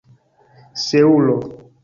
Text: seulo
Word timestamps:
seulo 0.83 1.37